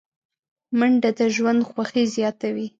منډه 0.77 1.09
د 1.19 1.21
ژوند 1.35 1.59
خوښي 1.69 2.03
زیاتوي 2.15 2.67